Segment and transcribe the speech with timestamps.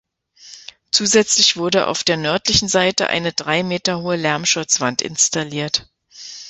[0.89, 5.87] Zusätzlich wurde auf der nördlichen Seite eine drei Meter hohe Lärmschutzwand installiert.